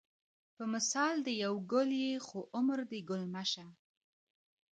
په 0.55 0.63
مثال 0.73 1.15
دې 1.25 1.33
یو 1.43 1.53
ګل 1.71 1.89
یې 2.03 2.13
خو 2.27 2.39
عمر 2.57 2.79
دې 2.91 2.99
ګل 3.09 3.23
مه 3.33 3.43
شه 3.51 3.65